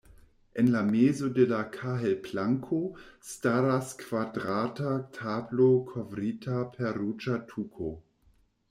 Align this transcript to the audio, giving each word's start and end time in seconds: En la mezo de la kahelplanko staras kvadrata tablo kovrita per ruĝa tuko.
En 0.61 0.69
la 0.75 0.79
mezo 0.85 1.27
de 1.35 1.43
la 1.51 1.59
kahelplanko 1.75 2.79
staras 3.33 3.93
kvadrata 4.01 4.95
tablo 5.21 5.71
kovrita 5.93 6.69
per 6.79 7.03
ruĝa 7.05 7.43
tuko. 7.55 7.97